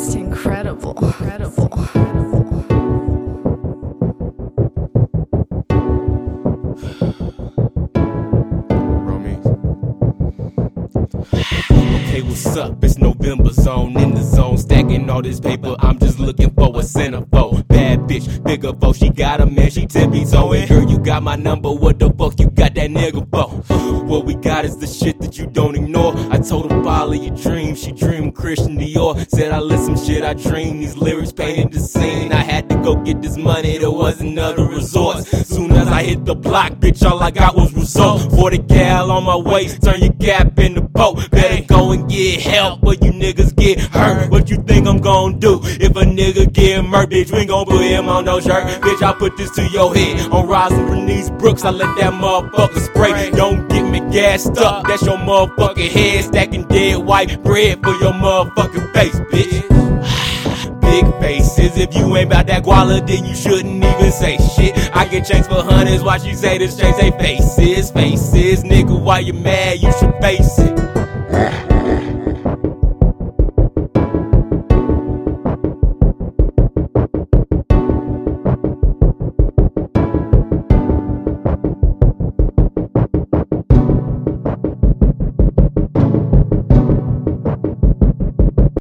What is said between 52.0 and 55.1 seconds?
motherfucker spray. Don't get me gassed up. That's